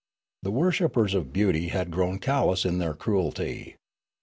[0.41, 3.75] The worshippers of beauty had grown callous in their cruelty.